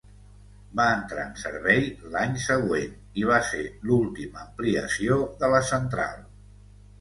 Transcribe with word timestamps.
Va 0.79 0.85
entrar 0.93 1.25
en 1.31 1.35
servei 1.41 1.83
l'any 2.15 2.33
següent 2.45 2.95
i 3.21 3.27
va 3.33 3.37
ser 3.51 3.61
l'última 3.91 4.41
ampliació 4.47 5.21
de 5.45 5.53
la 5.53 5.61
central. 5.69 6.19